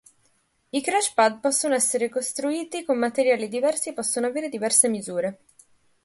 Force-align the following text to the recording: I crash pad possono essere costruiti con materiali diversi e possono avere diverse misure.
I 0.71 0.81
crash 0.81 1.13
pad 1.13 1.41
possono 1.41 1.75
essere 1.75 2.09
costruiti 2.09 2.83
con 2.83 2.97
materiali 2.97 3.47
diversi 3.47 3.89
e 3.89 3.93
possono 3.93 4.25
avere 4.25 4.49
diverse 4.49 4.87
misure. 4.89 5.39